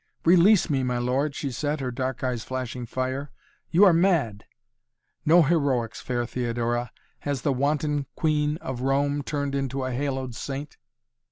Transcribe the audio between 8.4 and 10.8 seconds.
of Rome turned into a haloed saint?"